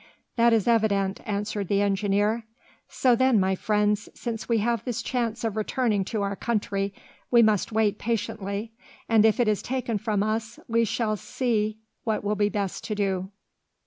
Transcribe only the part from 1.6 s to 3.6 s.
the engineer. "So then, my